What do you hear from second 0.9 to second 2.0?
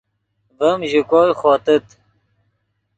کوئے خوتیت